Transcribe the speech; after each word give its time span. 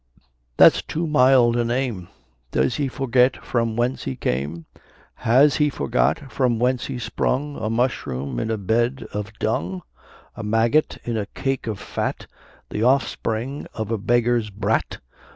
that's 0.57 0.81
too 0.81 1.05
mild 1.05 1.55
a 1.55 1.63
name; 1.63 2.07
Does 2.49 2.77
he 2.77 2.87
forget 2.87 3.37
from 3.45 3.75
whence 3.75 4.05
he 4.05 4.15
came; 4.15 4.65
Has 5.13 5.57
he 5.57 5.69
forgot 5.69 6.31
from 6.31 6.57
whence 6.57 6.87
he 6.87 6.97
sprung; 6.97 7.55
A 7.57 7.69
mushroom 7.69 8.39
in 8.39 8.49
a 8.49 8.57
bed 8.57 9.05
of 9.13 9.31
dung; 9.37 9.83
A 10.35 10.41
maggot 10.41 10.97
in 11.03 11.17
a 11.17 11.27
cake 11.27 11.67
of 11.67 11.77
fat, 11.79 12.25
The 12.71 12.81
offspring 12.81 13.67
of 13.75 13.91
a 13.91 13.99
beggar's 13.99 14.49
brat. 14.49 14.97